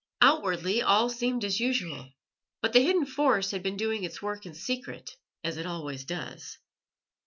[0.19, 2.11] Outwardly all seemed as usual,
[2.59, 5.11] but the hidden force had been doing its work in secret
[5.43, 6.57] as it always does.